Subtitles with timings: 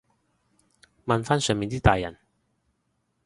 [1.05, 2.17] 問返上面啲大人